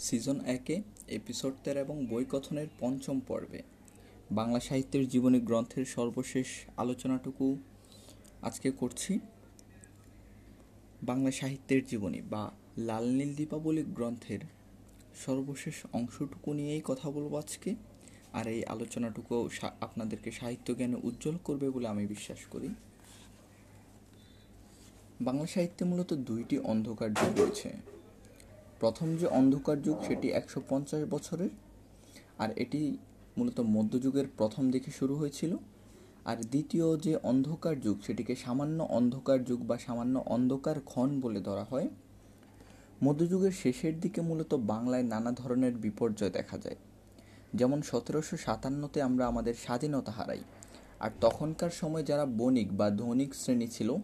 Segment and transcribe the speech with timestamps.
[0.00, 3.62] Season একে, episode তেরো এবং বই কথনের পঞ্চম পর্বে।
[4.30, 7.58] বাংলা সাহিত্যের জীবনী গ্রন্থের সর্বশেষ আলোচনাটুকু
[8.42, 9.18] আজকে করছি।
[11.02, 14.40] বাংলা সাহিত্যের জীবনী বা লাল নীল দীপাবলি গ্রন্থের
[15.26, 17.74] সর্বশেষ অংশটুকু নিয়েই কথা বলব আজকে।
[18.32, 19.48] আর এই আলোচনাটুকু
[19.80, 22.68] আপনাদেরকে সাহিত্য জ্ঞানে উজ্জ্বল করবে বলে আমি বিশ্বাস করি।
[25.20, 27.99] বাংলা সাহিত্যে মূলত দুইটি অন্ধকার যুগ রয়েছে।
[28.80, 31.52] প্রথম যে অন্ধকার যুগ সেটি একশো পঞ্চাশ বছরের,
[32.38, 32.80] আর এটি
[33.38, 35.56] মূলত মধ্যযুগের প্রথম দিকে শুরু হয়েছিল।
[36.24, 41.64] আর দ্বিতীয় যে অন্ধকার যুগ সেটিকে সামান্য অন্ধকার যুগ বা সামান্য অন্ধকার ক্ষণ বলে ধরা
[41.64, 41.88] হয়।
[43.02, 46.76] মধ্যযুগের শেষের দিকে মূলত বাংলায় নানা ধরনের বিপর্যয় দেখা যায়।
[47.54, 50.42] যেমন সতেরোশো সাতান্নতে আমরা আমাদের স্বাধীনতা হারাই,
[51.00, 53.96] আর তখনকার সময় যারা বণিক বা ধনিক শ্রেণি ছিল,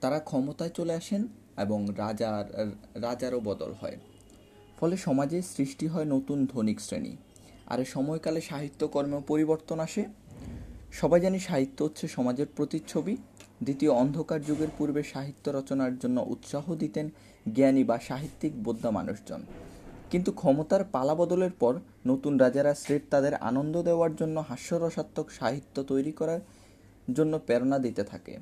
[0.00, 1.28] তারা ক্ষমতায় চলে আসেন
[1.60, 3.96] এবং রাজার, রাজারও বদল হয়।
[4.80, 7.16] ফলে সমাজে সৃষ্টি হয় নতুন ধনিক শ্রেণি।
[7.66, 10.04] আর সময়কালে সাহিত্যকর্মেও পরিবর্তন আসে।
[10.92, 13.16] সবাই জানি সাহিত্য হচ্ছে সমাজের প্রতিচ্ছবি।
[13.62, 17.10] দ্বিতীয় অন্ধকার যুগের পূর্বে সাহিত্য রচনার জন্য উৎসাহ দিতেন
[17.54, 19.42] জ্ঞানী বা সাহিত্যিক বোদ্ধা মানুষজন।
[20.10, 26.12] কিন্তু ক্ষমতার পালা বদলের পর নতুন রাজারা স্রেফ তাদের আনন্দ দেওয়ার জন্য হাস্যরসাত্মক সাহিত্য তৈরি
[26.12, 26.40] করার
[27.14, 28.38] জন্য প্রেরণা দিতে থাকে।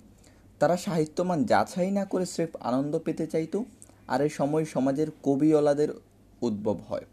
[0.61, 3.55] তারা সাহিত্যমান যাচাই না করে স্রেফ আনন্দ পেতে চাইত,
[4.13, 5.91] আর এই সময় সমাজের কবিওয়ালাদের
[6.43, 7.07] উদ্ভব হয়।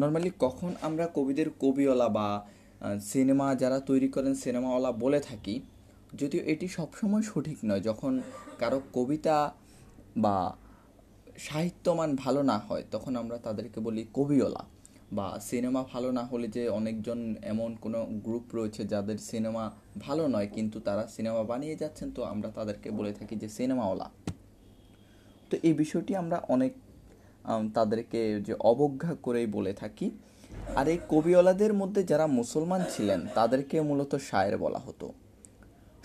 [0.00, 2.28] নর্মালি কখন আমরা কবিদের কবিওয়ালা বা
[3.12, 5.54] সিনেমা যারা তৈরি করেন সিনেমাওয়ালা বলে থাকি,
[6.20, 8.12] যদিও এটি সবসময় সঠিক নয়, যখন
[8.60, 9.36] কারও কবিতা
[10.24, 10.36] বা
[11.48, 14.62] সাহিত্যমান ভালো না হয়, তখন আমরা তাদেরকে বলি কবিওয়ালা।
[15.16, 17.18] বা সিনেমা ভালো না হলে যে অনেকজন
[17.52, 19.64] এমন কোনো গ্রুপ রয়েছে যাদের সিনেমা
[20.04, 24.06] ভালো নয়, কিন্তু তারা সিনেমা বানিয়ে যাচ্ছেন, তো আমরা তাদেরকে বলে থাকি যে সিনেমাওয়ালা।
[25.50, 26.72] তো এই বিষয়টি আমরা অনেক
[27.76, 30.06] তাদেরকে যে অবজ্ঞা করেই বলে থাকি।
[30.78, 35.06] আর এই কবিওয়ালাদের মধ্যে যারা মুসলমান ছিলেন, তাদেরকে মূলত শায়ের বলা হতো।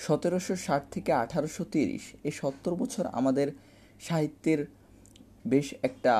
[0.06, 3.48] সতেরোশো ষাট থেকে আঠারোশো তিরিশ এই সত্তর বছর আমাদের
[4.08, 4.60] সাহিত্যের
[5.52, 6.14] বেশ একটা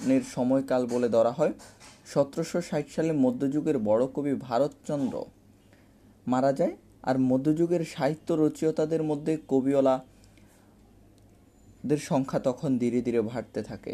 [0.00, 1.52] পতনের সময়কাল বলে ধরা হয়।
[2.12, 5.14] সতেরোশো ষাট সালে মধ্যযুগের বড় কবি ভারতচন্দ্র
[6.26, 9.96] মারা যায় আর মধ্যযুগের সাহিত্য রচয়িতাদের মধ্যে কবিওয়ালা
[11.88, 13.92] দের সংখ্যা তখন ধীরে ধীরে বাড়তে থাকে।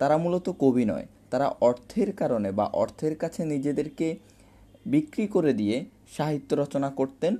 [0.00, 4.08] তারা মূলত কবি নয়, তারা অর্থের কারণে বা অর্থের কাছে নিজেদেরকে
[4.86, 5.76] বিক্রি করে দিয়ে
[6.16, 7.34] সাহিত্য রচনা করতেন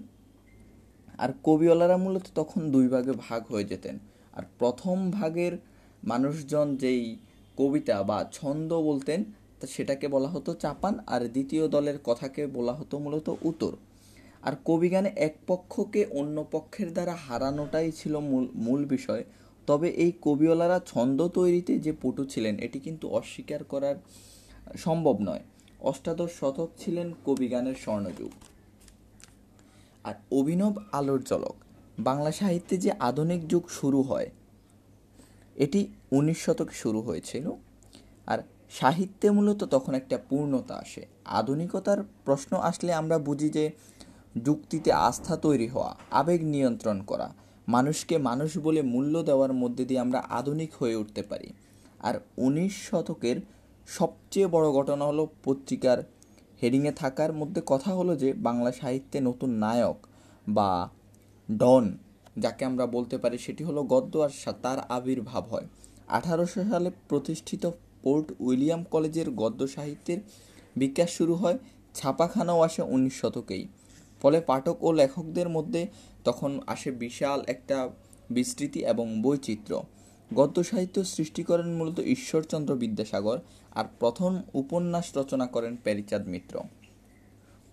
[1.18, 3.96] আর কবিওয়ালারা মূলত তখন দুই ভাগে ভাগ হয়ে যেতেন।
[4.36, 5.54] আর প্রথম ভাগের
[6.04, 7.04] মানুষজন যেই
[7.58, 9.20] কবিতা বা ছন্দ বলতেন,
[9.60, 13.72] তা সেটাকে বলা হতো চাপান, আর দ্বিতীয় দলের কথাকে বলা হতো মূলত উত্তর।
[14.42, 19.22] আর কবিগানে এক পক্ষকে অন্য পক্ষের দ্বারা হারানোটাই ছিল মূল মূল বিষয়।
[19.68, 23.96] তবে এই কবিওয়ালারা ছন্দ তৈরিতে যে পটু ছিলেন, এটি কিন্তু অস্বীকার করার
[24.76, 25.44] সম্ভব নয়।
[25.80, 28.32] অষ্টাদশ শতক ছিলেন কবিগানের স্বর্ণযুগ।
[30.04, 31.56] আর অভিনব আলোর জলক
[31.98, 34.28] বাংলা সাহিত্যে যে আধুনিক যুগ শুরু হয়
[35.58, 35.80] এটি
[36.12, 37.46] উনিশ শতকে শুরু হয়েছিল
[38.26, 38.38] আর
[38.70, 43.64] সাহিত্যে মূলত তখন একটা পূর্ণতা আসে। আধুনিকতার প্রশ্ন আসলে আমরা বুঝি যে
[44.44, 47.28] যুক্তিতে আস্থা তৈরি হওয়া, আবেগ নিয়ন্ত্রণ করা,
[47.68, 51.48] মানুষকে মানুষ বলে মূল্য দেওয়ার মধ্যে দিয়ে আমরা আধুনিক হয়ে উঠতে পারি।
[52.00, 53.36] আর উনিশ শতকের
[53.88, 55.98] সবচেয়ে বড় ঘটনা হলো পত্রিকার
[56.62, 59.98] হেডিংয়ে থাকার মধ্যে কথা হলো যে বাংলা সাহিত্যে নতুন নায়ক
[60.48, 60.70] বা
[61.50, 61.84] ডন
[62.40, 64.32] যাকে আমরা বলতে পারি সেটি হলো গদ্য আর
[64.62, 65.66] তার আবির্ভাব হয়।
[66.08, 67.62] আঠারোশো সালে প্রতিষ্ঠিত
[68.02, 70.18] পোর্ট উইলিয়াম কলেজের গদ্য সাহিত্যের
[70.76, 71.58] বিকাশ শুরু হয়
[71.94, 73.64] ছাপাখানাও আসে উনিশ শতকেই।
[74.22, 75.82] ফলে পাঠক ও লেখকদের মধ্যে
[76.24, 77.76] তখন আসে বিশাল একটা
[78.30, 79.82] বিস্তৃতি এবং বৈচিত্র্য।
[80.34, 83.38] গদ্য সাহিত্য সৃষ্টি করেন মূলত ঈশ্বরচন্দ্র বিদ্যাসাগর
[83.74, 86.54] আর প্রথম উপন্যাস রচনা করেন প্যারিচাঁদ মিত্র।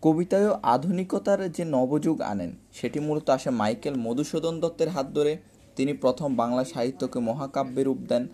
[0.01, 5.38] কবিতায়ও আধুনিকতার যে নবযুগ আনেন, সেটি মূলত আসে মাইকেল মধুসূদন দত্তের হাত ধরে।
[5.75, 8.27] তিনি প্রথম বাংলা সাহিত্যকে মহাকাব্যে রূপ দেন।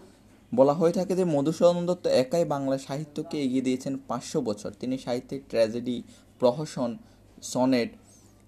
[0.55, 5.39] বলা হয়ে থাকে যে, মধুসূদন দত্ত একাই বাংলা সাহিত্যকে এগিয়ে দিয়েছেন পাঁচশো বছর। তিনি সাহিত্যের
[5.49, 6.03] ট্র্যাজেডি,
[6.39, 6.97] প্রহসন,
[7.41, 7.89] সনেট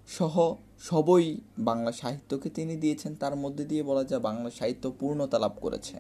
[0.08, 5.52] সহ সবই বাংলা সাহিত্যকে তিনি দিয়েছেন। তার মধ্যে দিয়ে বলা যায়, বাংলা সাহিত্য পূর্ণতা লাভ
[5.62, 6.00] করেছে।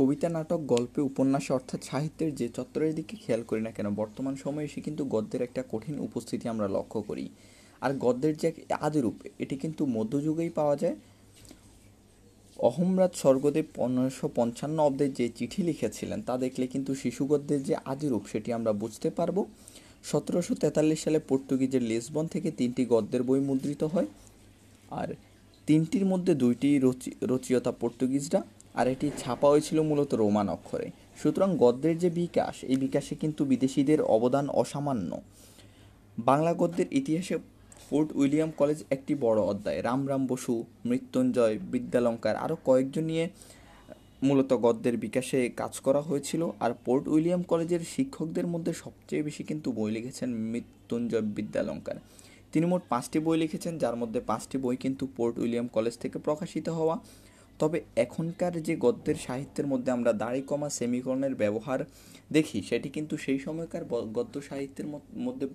[0.00, 4.66] কবিতা, নাটক, গল্পে, উপন্যাসে অর্থাৎ সাহিত্যের যে চত্বরের দিকে খেয়াল করি না কেন, বর্তমান সময়ে
[4.68, 7.24] এসে কিন্তু গদ্যের একটা কঠিন উপস্থিতি আমরা লক্ষ্য করি।
[7.84, 8.56] আর গদ্যের যে এক
[8.86, 10.96] আদিরূপ, এটি কিন্তু মধ্যযুগেই পাওয়া যায়।
[12.68, 18.50] অহমরাজ স্বর্গদেব পনেরোশো পঞ্চান্ন অব্দে যে চিঠি লিখেছিলেন, তা দেখলে কিন্তু শিশুগদ্যের যে আদিরূপ, সেটি
[18.58, 19.36] আমরা বুঝতে পারব।
[20.10, 24.08] সতেরোশো তেতাল্লিশ সালে পর্তুগিজের লিসবন থেকে তিনটি গদ্যের বই মুদ্রিত হয়,
[25.00, 25.08] আর
[25.68, 26.68] তিনটির মধ্যে দুইটি
[27.32, 28.40] রচয়িতা পর্তুগিজরা।
[28.74, 34.02] আর এটি ছাপা হয়েছিল মূলত রোমান অক্ষরে। সুতরাং গদ্যের যে বিকাশ, এই বিকাশে কিন্তু বিদেশিদের
[34.02, 35.20] অবদান অসামান্য।
[36.18, 37.38] বাংলা গদ্যের ইতিহাসে
[37.90, 43.28] ফোর্ট উইলিয়াম কলেজ একটি বড় অধ্যায়। রামরাম বসু, মৃত্যুঞ্জয় বিদ্যালঙ্কার আরও কয়েকজন নিয়ে
[44.22, 49.72] মূলত গদ্যের বিকাশে কাজ করা হয়েছিল। আর পোর্ট উইলিয়াম কলেজের শিক্ষকদের মধ্যে সবচেয়ে বেশি কিন্তু
[49.72, 51.96] বই লিখেছেন মৃত্যুঞ্জয় বিদ্যালঙ্কার।
[52.52, 56.68] তিনি মোট পাঁচটি বই লিখেছেন, যার মধ্যে পাঁচটি বই কিন্তু পোর্ট উইলিয়াম কলেজ থেকে প্রকাশিত
[56.68, 56.98] হওয়া।
[57.60, 61.80] তবে এখনকার যে গদ্যের সাহিত্যের মধ্যে আমরা দাড়ি কমা সেমিকরণের ব্যবহার
[62.32, 63.84] দেখি, সেটি কিন্তু সেই সময়কার
[64.16, 64.86] গদ্য সাহিত্যের
[65.26, 65.46] মধ্যে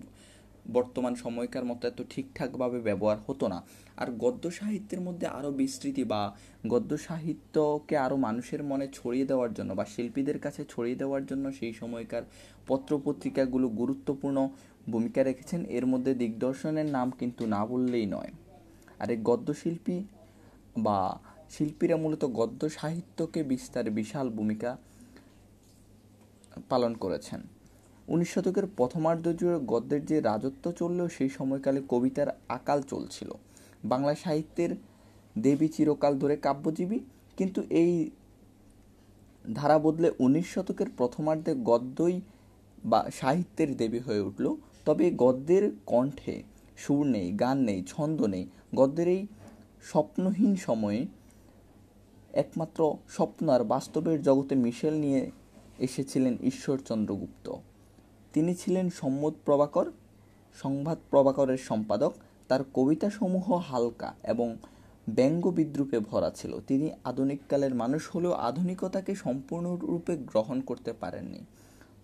[0.73, 3.59] বর্তমান সময়কার মতো এত ঠিকঠাকভাবে ব্যবহার হতো না।
[3.97, 6.21] আর গদ্য সাহিত্যের মধ্যে আরও বিস্তৃতি বা
[6.67, 11.73] গদ্য সাহিত্যকে আরও মানুষের মনে ছড়িয়ে দেওয়ার জন্য বা শিল্পীদের কাছে ছড়িয়ে দেওয়ার জন্য সেই
[11.73, 12.23] সময়কার
[12.67, 14.37] পত্রপত্রিকাগুলো গুরুত্বপূর্ণ
[14.89, 18.31] ভূমিকা রেখেছেন। এর মধ্যে দিগদর্শনের নাম কিন্তু না বললেই নয়।
[18.99, 19.97] আর এই গদ্যশিল্পী
[20.77, 20.99] বা
[21.53, 24.71] শিল্পীরা মূলত গদ্য সাহিত্যকে বিস্তারে বিশাল ভূমিকা
[26.69, 27.41] পালন করেছেন।
[28.07, 33.29] উনিশ শতকের প্রথমার্ধ জুড়ে গদ্যের যে রাজত্ব চললেও সেই সময়কালে কবিতার আকাল চলছিল।
[33.83, 34.71] বাংলা সাহিত্যের
[35.37, 36.99] দেবী চিরকাল ধরে কাব্যজীবী,
[37.37, 38.09] কিন্তু এই
[39.53, 42.21] ধারা বদলে উনিশ শতকের প্রথমার্ধে গদ্যই
[42.85, 44.45] বা সাহিত্যের দেবী হয়ে উঠল।
[44.85, 46.35] তবে গদ্যের কণ্ঠে
[46.77, 48.45] সুর নেই, গান নেই, ছন্দ নেই।
[48.75, 49.21] গদ্যের এই
[49.83, 51.01] স্বপ্নহীন সময়ে
[52.35, 55.31] একমাত্র স্বপ্ন আর বাস্তবের জগতে মিশেল নিয়ে
[55.79, 57.51] এসেছিলেন ঈশ্বরচন্দ্র গুপ্ত
[58.33, 59.91] তিনি ছিলেন সম্মত প্রভাকর,
[60.61, 62.13] সংবাদ প্রভাকরের সম্পাদক।
[62.47, 64.57] তার কবিতাসমূহ হালকা এবং
[65.09, 71.39] ব্যঙ্গ বিদ্রুপে ভরা ছিল। তিনি আধুনিককালের মানুষ হলেও আধুনিকতাকে সম্পূর্ণরূপে গ্রহণ করতে পারেননি।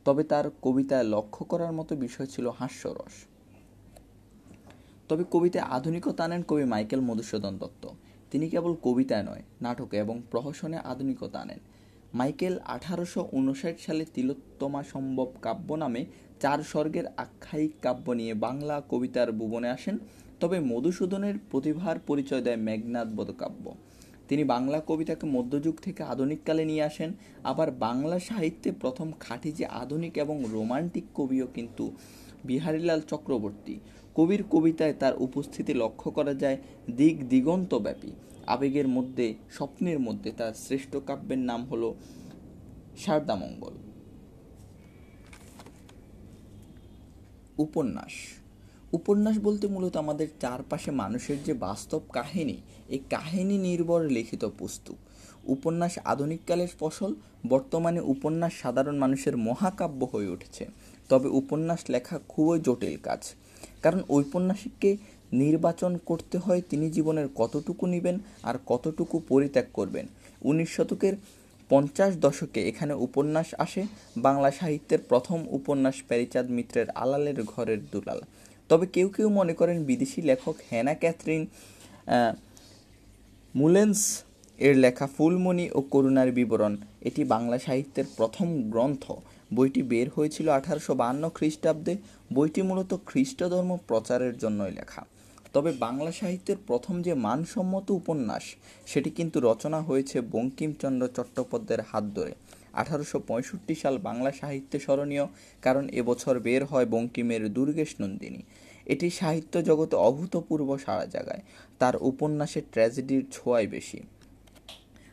[0.05, 3.25] তবে তার কবিতায় লক্ষ্য করার মতো বিষয় ছিল হাস্যরস।
[5.09, 7.87] তবে কবিতায় আধুনিকতা আনেন কবি মাইকেল মধুসূদন দত্ত।
[8.31, 11.59] তিনি কেবল কবিতায় নয়, নাটকে এবং প্রহসনে আধুনিকতা আনেন।
[12.13, 16.01] মাইকেল আঠারোশো উনষাট সালে তিলোত্তমা সম্ভব কাব্য নামে
[16.41, 19.95] চার স্বর্গের আখ্যায়িক কাব্য নিয়ে বাংলা কবিতার ভুবনে আসেন,
[20.39, 23.65] তবে মধুসূদনের প্রতিভার পরিচয় দেয় মেঘনাথ বোধকাব্য।
[24.27, 27.09] তিনি বাংলা কবিতাকে মধ্যযুগ থেকে আধুনিককালে নিয়ে আসেন,
[27.43, 31.83] আবার বাংলা সাহিত্যে প্রথম খাঁটি যে আধুনিক এবং রোমান্টিক কবিও কিন্তু
[32.45, 33.75] বিহারীলাল চক্রবর্তী।
[34.15, 36.57] কবির কবিতায় তার উপস্থিতি লক্ষ্য করা যায়
[36.91, 38.11] দিক দিগন্তব্যাপী।
[38.47, 41.93] আবেগের মধ্যে, স্বপ্নের মধ্যে তার শ্রেষ্ঠ কাব্যের নাম হল
[42.97, 43.73] শারদামঙ্গল
[47.57, 48.13] উপন্যাস।
[48.93, 52.57] উপন্যাস বলতে মূলত আমাদের চারপাশে মানুষের যে বাস্তব কাহিনী,
[52.89, 54.95] এই কাহিনী নির্ভর লিখিত পুস্তক।
[55.43, 57.15] উপন্যাস আধুনিককালের ফসল,
[57.47, 60.65] বর্তমানে উপন্যাস সাধারণ মানুষের মহাকাব্য হয়ে উঠেছে।
[61.09, 63.21] তবে উপন্যাস লেখা খুবই জটিল কাজ।
[63.83, 64.91] কারণ ঔপন্যাসিককে
[65.41, 68.15] নির্বাচন করতে হয় তিনি জীবনের কতটুকু নেবেন
[68.49, 70.05] আর কতটুকু পরিত্যাগ করবেন।
[70.49, 71.15] উনিশ শতকের
[71.71, 73.83] পঞ্চাশ দশকে এখানে উপন্যাস আসে,
[74.25, 78.19] বাংলা সাহিত্যের প্রথম উপন্যাস প্যারিচাঁদ মিত্রের আলালের ঘরের দুলাল।
[78.69, 81.43] তবে কেউ কেউ মনে করেন বিদেশি লেখক হ্যানা ক্যাথরিন
[83.55, 83.99] মুলেন্স
[84.65, 86.73] এর লেখা ফুলমণি ও করুণার বিবরণ,
[87.07, 89.05] এটি বাংলা সাহিত্যের প্রথম গ্রন্থ।
[89.55, 91.93] বইটি বের হয়েছিল আঠারোশো বাহান্ন খ্রিস্টাব্দে।
[92.33, 95.05] বইটি মূলত খ্রিস্ট ধর্ম প্রচারের জন্যই লেখা।
[95.53, 98.43] তবে বাংলা সাহিত্যের প্রথম যে মানসম্মত উপন্যাস,
[98.85, 102.33] সেটি কিন্তু রচনা হয়েছে বঙ্কিমচন্দ্র চট্টোপাধ্যায়ের হাত ধরে।
[102.73, 105.25] আঠারোশো পঁয়ষট্টি সাল বাংলা সাহিত্যে স্মরণীয়,
[105.61, 108.41] কারণ এবছর বের হয় বঙ্কিমের দুর্গেশ নন্দিনী।
[108.85, 111.41] এটি সাহিত্য জগতে অভূতপূর্ব সারা জাগায়।
[111.79, 113.99] তার উপন্যাসের ট্র্যাজেডির ছোঁয়াই বেশি।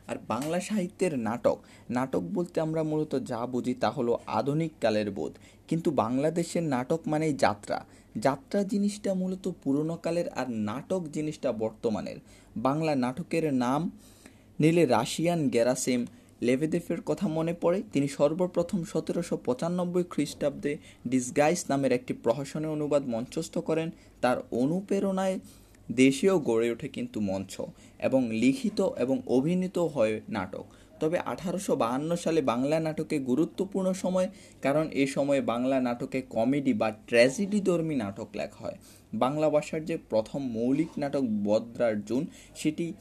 [0.08, 1.58] আর বাংলা সাহিত্যের নাটক।
[1.90, 5.32] নাটক বলতে আমরা মূলত যা বুঝি তা হলো আধুনিক কালের বোধ।
[5.68, 7.84] কিন্তু বাংলাদেশের নাটক মানেই যাত্রা।
[8.16, 12.18] যাত্রা জিনিসটা মূলত পুরনো কালের আর নাটক জিনিসটা বর্তমানের।
[12.56, 13.90] বাংলা নাটকের নাম
[14.60, 16.06] নিলে রাশিয়ান গ্যারাসেম
[16.42, 20.76] লেভেদেফের কথা মনে পড়ে। তিনি সর্বপ্রথম সতেরোশো পঁচানব্বই খ্রিস্টাব্দে
[21.08, 25.36] ডিসগাইস নামের একটি প্রহসনের অনুবাদ মঞ্চস্থ করেন। তার অনুপ্রেরণায়
[25.88, 27.60] দেশেও গড়ে ওঠে কিন্তু মঞ্চ
[27.98, 30.66] এবং লিখিত এবং অভিনীত হয় নাটক।
[31.00, 34.28] তবে আঠারোশো বাহান্ন সালে বাংলা নাটকে গুরুত্বপূর্ণ সময়,
[34.62, 38.76] কারণ এ সময়ে বাংলা নাটকে কমেডি বা ট্র্যাজেডি ধর্মী নাটক লেখা হয়।
[39.12, 42.92] বাংলা ভাষার যে প্রথম মৌলিক নাটক বদ্রার জুন সেটি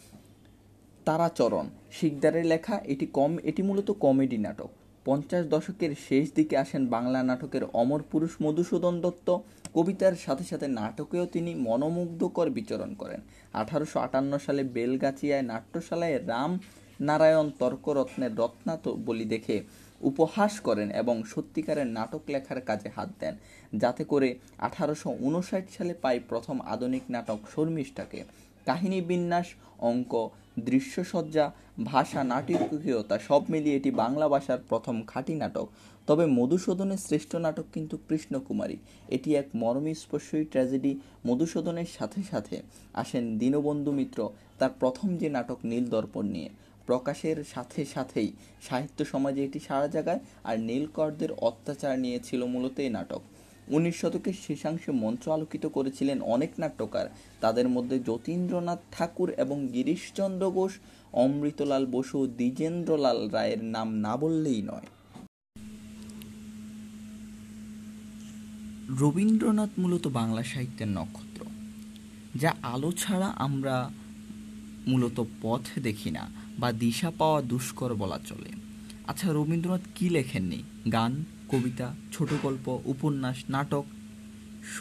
[1.06, 4.70] তারাচরণ, শিকদারের লেখা, এটি কম, এটি মূলত কমেডি নাটক।
[5.06, 9.40] পঞ্চাশ দশকের শেষ দিকে আসেন বাংলা নাটকের অমর পুরুষ মধুসূদন দত্ত
[9.78, 13.22] কবিতার সাথে সাথে নাটকেও তিনি মনোমুগ্ধকর বিচরণ করেন।
[13.54, 16.52] আঠারোশো আটান্ন সালে বেলগাছিয়ায় নাট্যশালায় রাম
[17.02, 19.58] নারায়ণ তর্করত্নের রত্নাত বলি দেখে
[20.02, 23.36] উপহাস করেন এবং সত্যিকারের নাটক লেখার কাজে হাত দেন।
[23.82, 24.30] যাতে করে
[24.68, 28.20] আঠারোশো উনষাট সালে পাই প্রথম আধুনিক নাটক শর্মিষ্ঠাকে।
[28.68, 29.48] কাহিনী বিন্যাস,
[29.90, 30.14] অঙ্ক,
[30.68, 31.46] দৃশ্যসজ্জা,
[31.84, 35.68] ভাষা নাটকীয়তা সব মিলিয়ে এটি বাংলা ভাষার প্রথম খাঁটি নাটক।
[36.08, 38.78] তবে মধুসূদনের শ্রেষ্ঠ নাটক কিন্তু কৃষ্ণকুমারী।
[39.16, 40.92] এটি এক মর্মস্পর্শী ট্র্যাজেডি
[41.28, 42.56] মধুসূদনের সাথে সাথে।
[42.94, 44.20] আসেন দীনবন্ধু মিত্র,
[44.60, 46.50] তার প্রথম যে নাটক নীল দর্পণ নিয়ে।
[46.86, 48.30] প্রকাশের সাথে সাথেই
[48.68, 53.22] সাহিত্য সমাজে এটি সারা জায়গায় আর নীলকরদের অত্যাচার নিয়ে ছিল মূলত এই নাটক।
[53.68, 57.08] উনিশ শতকের শেষাংশে মঞ্চ আলোকিত করেছিলেন অনেক নাট্যকার।
[57.42, 60.72] তাদের মধ্যে যতীন্দ্রনাথ ঠাকুর এবং গিরিশচন্দ্র ঘোষ
[61.14, 64.88] অমৃতলাল বসু দ্বিজেন্দ্রলাল রায়ের নাম না বললেই নয়।
[69.00, 71.46] রবীন্দ্রনাথ মূলত বাংলা সাহিত্যের নক্ষত্র।
[72.36, 73.90] যা আলো ছাড়া আমরা
[74.88, 78.50] মূলত পথ দেখি না বা দিশা পাওয়া দুষ্কর বলা চলে।
[79.08, 80.64] আচ্ছা রবীন্দ্রনাথ কি লেখেননি?
[80.92, 81.26] গান?
[81.50, 83.86] কবিতা, ছোট গল্প, উপন্যাস, নাটক,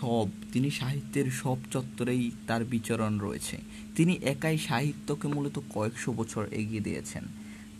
[0.01, 3.59] সব। তিনি সাহিত্যের সব চত্বরেই তার বিচরণ রয়েছে।
[3.97, 7.25] তিনি একাই সাহিত্যকে মূলত কয়েকশো বছর এগিয়ে দিয়েছেন।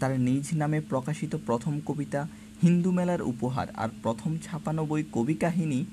[0.01, 2.29] তার নিজ নামে প্রকাশিত প্রথম কবিতা,
[2.63, 5.85] হিন্দু মেলার উপহার আর প্রথম ছাপানো বই কবি কাহিনী।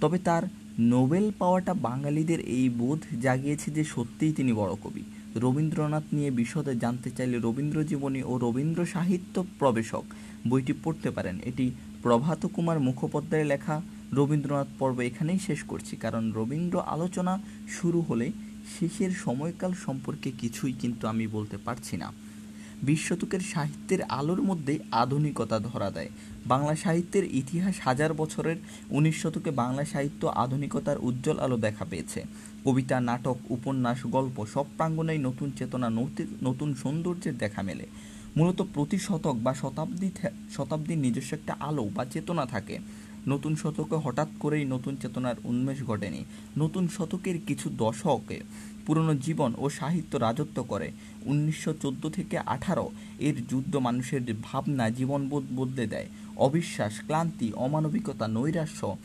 [0.00, 0.42] তবে তার
[0.78, 5.02] নোবেল পাওয়াটা বাঙালিদের এই বোধ জাগিয়েছে যে সত্যিই তিনি বড় কবি।
[5.36, 10.04] রবীন্দ্রনাথ নিয়ে বিশদে জানতে চাইলে রবীন্দ্র জীবনী ও রবীন্দ্র সাহিত্য প্রবেশক
[10.48, 11.70] বইটি পড়তে পারেন। এটি
[12.02, 13.82] প্রভাত কুমার মুখোপাধ্যায়ের লেখা
[14.12, 18.30] রবীন্দ্রনাথ পর্ব এখানেই শেষ করছি। কারণ রবীন্দ্র আলোচনা শুরু হলে
[18.78, 22.12] শেষের সময়কাল সম্পর্কে কিছুই কিন্তু আমি বলতে পারছি না।
[22.82, 26.08] বিশ শতকের সাহিত্যের আলোর মধ্যে আধুনিকতা ধরা দেয়।
[26.46, 28.56] বাংলা সাহিত্যের ইতিহাস হাজার বছরের
[28.90, 32.24] উনিশ শতকে বাংলা সাহিত্য আধুনিকতার উজ্জ্বল আলো দেখা পেয়েছে।
[32.64, 35.90] কবিতা, নাটক, উপন্যাস, গল্প সব প্রাঙ্গণেই নতুন চেতনা
[36.42, 37.86] নতুন সৌন্দর্যের দেখা মেলে।
[38.36, 40.10] মূলত প্রতি শতক বা শতাব্দী
[40.56, 42.78] শতাব্দীর নিজস্ব একটা আলো বা চেতনা থাকে।
[43.28, 46.24] নতুন শতকে হঠাৎ করেই নতুন চেতনার উন্মেষ ঘটেনি।
[46.58, 48.40] নতুন শতকের কিছু দশকে
[48.86, 50.90] পুরনো জীবন ও সাহিত্য রাজত্ব করে।
[51.22, 58.96] উনিশশো চোদ্দ থেকে আঠারো এর যুদ্ধ মানুষের ভাবনা জীবনবোধ বদলে দেয়। অবিশ্বাস, ক্লান্তি, অমানবিকতা, নৈরাশ্য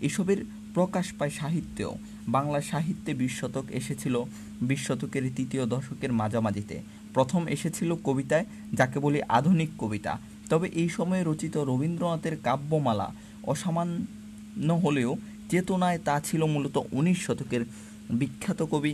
[0.00, 1.94] এসবের প্রকাশ পায় সাহিত্যেও।
[2.28, 4.24] বাংলা সাহিত্যে বিশ শতক এসেছিল,
[4.62, 10.12] বিশ শতকের তৃতীয় দশকের মাঝামাঝিতে। প্রথম এসেছিল কবিতায়, যাকে বলি আধুনিক কবিতা।
[10.50, 13.08] তবে এই সময়ে রচিত রবীন্দ্রনাথের কাব্যমালা
[13.52, 15.10] অসামান্য হলেও
[15.50, 17.62] চেতনায় তা ছিল মূলত উনিশ শতকের
[18.10, 18.92] বিখ্যাত কবি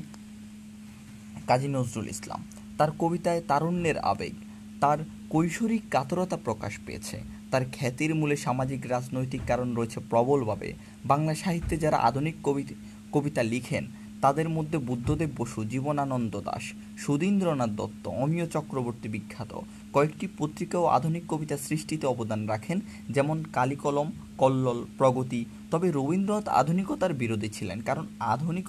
[1.49, 2.41] কাজী নজরুল ইসলাম।
[2.79, 4.35] তার কবিতায় তারুণ্যের আবেগ,
[4.81, 4.99] তার
[5.31, 7.17] কৈশোরিক কাতরতা প্রকাশ পেয়েছে।
[7.50, 10.69] তার খ্যাতির মূলে সামাজিক রাজনৈতিক কারণ রয়েছে প্রবলভাবে।
[11.05, 12.65] বাংলা সাহিত্যে যারা আধুনিক কবি,
[13.12, 13.85] কবিতা লিখেন
[14.21, 16.65] তাদের মধ্যে বুদ্ধদেব বসু, জীবনানন্দ দাস
[16.99, 19.53] সুধীন্দ্রনাথ দত্ত, অমিয় চক্রবর্তী বিখ্যাত।
[19.93, 27.12] কয়েকটি পত্রিকা ও আধুনিক কবিতা সৃষ্টিতে অবদান রাখেন, যেমন কালিকলম, কল্লোল, প্রগতি। তবে রবীন্দ্রনাথ আধুনিকতার
[27.15, 28.69] বিরোধী ছিলেন, কারণ আধুনিক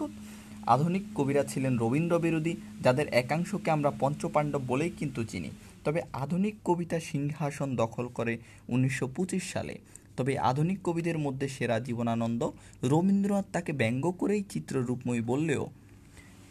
[0.67, 5.50] আধুনিক কবিরা ছিলেন রবীন্দ্র বিরোধী, যাদের একাংশকে আমরা পঞ্চপাণ্ডব বলেই কিন্তু চিনি।
[5.86, 8.38] তবে আধুনিক কবিতা সিংহাসন দখল করে
[8.70, 9.75] উনিশশো পঁচিশ সালে।
[10.21, 12.41] তবে আধুনিক কবিদের মধ্যে সেরা জীবনানন্দ
[12.83, 15.63] রবীন্দ্রনাথ তাকে ব্যঙ্গ করেই চিত্ররূপময়ী বললেও,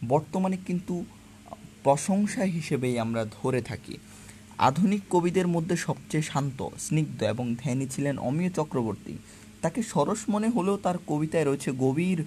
[0.09, 1.05] বর্তমানে কিন্তু
[1.83, 3.95] প্রশংসা হিসেবেই আমরা ধরে থাকি।
[4.59, 9.15] আধুনিক কবিদের মধ্যে সবচেয়ে শান্ত, স্নিগ্ধ এবং ধ্যানী ছিলেন অমিয় চক্রবর্তী।
[9.63, 12.19] তাকে সরস মনে হলেও তার কবিতায় রয়েছে গভীর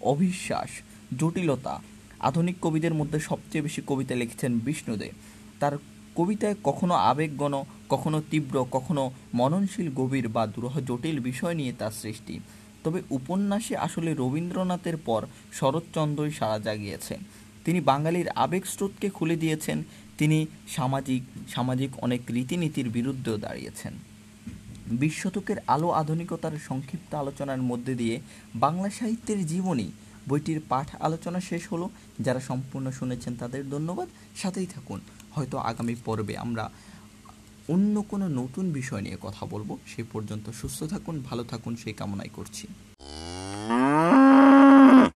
[0.00, 0.70] অবিশ্বাস,
[1.18, 1.74] জটিলতা।
[2.20, 5.12] আধুনিক কবিদের মধ্যে সবচেয়ে বেশি কবিতা লিখেছেন বিষ্ণুদেব।
[5.60, 5.74] তার
[6.16, 12.40] কবিতায় কখনো আবেগগণ কখনো তীব্র, কখনো মননশীল গভীর বা দুরহ জটিল বিষয় নিয়ে তার সৃষ্টি।
[12.84, 17.18] তবে উপন্যাসে আসলে রবীন্দ্রনাথের পর শরৎচন্দ্রই সাড়া জাগিয়েছে।
[17.64, 19.82] তিনি বাঙালির আবেগ স্রোতকে খুলে দিয়েছেন,
[20.18, 23.92] তিনি সামাজিক সামাজিক অনেক রীতিনীতির বিরুদ্ধেও দাঁড়িয়েছেন।
[24.86, 28.20] বিশ শতকের আলো আধুনিকতার সংক্ষিপ্ত আলোচনার মধ্যে দিয়ে
[28.54, 29.90] বাংলা সাহিত্যের জীবনী,
[30.28, 31.90] বইটির পাঠ আলোচনা শেষ হলো।
[32.20, 35.00] যারা সম্পূর্ণ শুনেছেন তাদের ধন্যবাদ। সাথেই থাকুন।
[35.32, 36.70] হয়তো আগামী পর্বে আমরা
[37.68, 42.30] অন্য কোনো নতুন বিষয় নিয়ে কথা বলব। সেই পর্যন্ত সুস্থ থাকুন, ভালো থাকুন, সেই কামনাই
[42.32, 42.66] করছি।